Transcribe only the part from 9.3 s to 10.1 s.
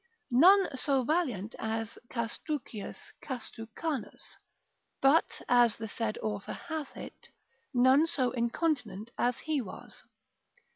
he was.